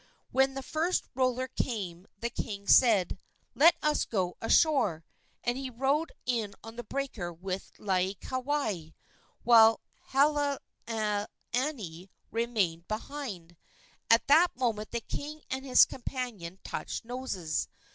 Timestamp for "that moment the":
14.25-15.01